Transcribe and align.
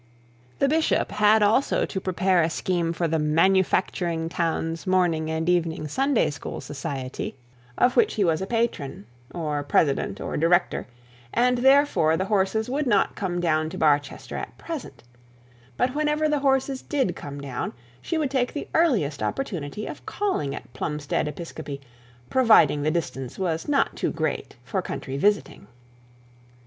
The 0.57 0.67
bishop 0.67 1.11
had 1.11 1.43
also 1.43 1.85
to 1.85 2.01
prepare 2.01 2.41
a 2.41 2.49
scheme 2.49 2.91
for 2.91 3.07
the 3.07 3.19
'Manufacturing 3.19 4.29
Towns 4.29 4.87
Morning 4.87 5.29
and 5.29 5.47
Evening 5.47 5.87
Sunday 5.87 6.31
School 6.31 6.59
Society', 6.59 7.35
of 7.77 7.95
which 7.95 8.15
he 8.15 8.23
was 8.23 8.41
a 8.41 8.47
patron, 8.47 9.05
or 9.31 9.61
president, 9.61 10.19
or 10.19 10.37
director, 10.37 10.87
and 11.31 11.59
therefore 11.59 12.17
the 12.17 12.25
horses 12.25 12.67
would 12.67 12.87
not 12.87 13.13
come 13.13 13.39
down 13.39 13.69
to 13.69 13.77
Barchester 13.77 14.35
at 14.37 14.57
present; 14.57 15.03
but 15.77 15.93
whenever 15.93 16.27
the 16.27 16.39
horses 16.39 16.81
did 16.81 17.15
come 17.15 17.39
down, 17.39 17.71
she 18.01 18.17
would 18.17 18.31
take 18.31 18.53
the 18.53 18.67
earliest 18.73 19.21
opportunity 19.21 19.85
of 19.85 20.03
calling 20.07 20.55
at 20.55 20.73
Plumstead 20.73 21.27
Episcopi, 21.27 21.79
providing 22.27 22.81
the 22.81 22.89
distance 22.89 23.37
was 23.37 23.67
not 23.67 23.95
too 23.95 24.09
great 24.11 24.55
for 24.63 24.81
country 24.81 25.15
visiting. 25.17 25.67